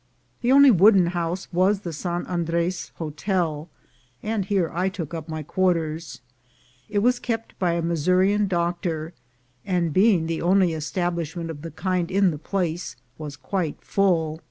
[0.41, 3.69] The only wooden house was the San Andres Hotel,
[4.23, 6.21] and here I took up my quarters.
[6.89, 9.13] It was kept by a Missourian doctor,
[9.63, 14.39] and being the only establishment of the kind in the place, was quite full.